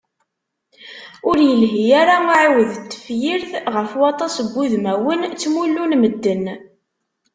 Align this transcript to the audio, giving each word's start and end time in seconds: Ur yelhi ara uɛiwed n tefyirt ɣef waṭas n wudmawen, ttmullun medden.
Ur 1.29 1.37
yelhi 1.47 1.85
ara 2.01 2.15
uɛiwed 2.29 2.71
n 2.77 2.85
tefyirt 2.91 3.51
ɣef 3.75 3.91
waṭas 4.01 4.35
n 4.41 4.47
wudmawen, 4.53 5.21
ttmullun 5.29 5.91
medden. 6.01 6.45